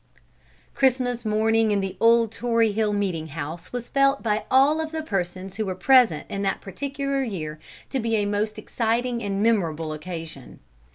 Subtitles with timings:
[0.73, 5.03] Christmas morning in the old Tory Hill Meeting House was felt by all of the
[5.03, 7.59] persons who were present in that particular year
[7.91, 10.59] to be a most exciting and memorable occasion.